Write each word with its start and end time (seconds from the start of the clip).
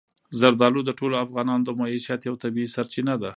زردالو 0.39 0.81
د 0.85 0.89
ټولو 0.99 1.15
افغانانو 1.25 1.63
د 1.65 1.69
معیشت 1.79 2.21
یوه 2.27 2.41
طبیعي 2.43 2.69
سرچینه 2.75 3.13
ده. 3.21 3.29